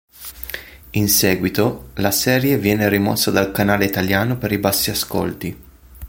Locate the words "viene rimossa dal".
2.57-3.51